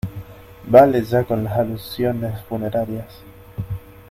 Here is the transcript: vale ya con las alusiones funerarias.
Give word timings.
vale 0.67 1.03
ya 1.03 1.23
con 1.25 1.43
las 1.43 1.55
alusiones 1.59 2.41
funerarias. 2.45 3.19